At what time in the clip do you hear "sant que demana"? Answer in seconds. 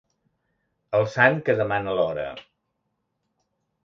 1.15-1.93